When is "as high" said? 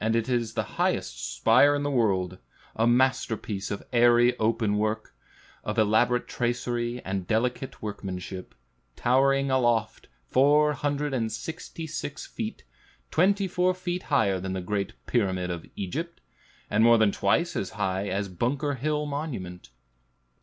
17.55-18.07